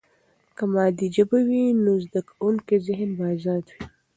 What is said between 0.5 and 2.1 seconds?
که مادي ژبه وي، نو د